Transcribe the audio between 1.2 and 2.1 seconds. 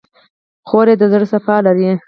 صفا لري.